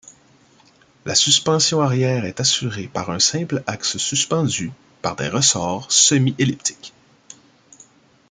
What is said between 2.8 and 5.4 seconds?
par un simple axe suspendu par des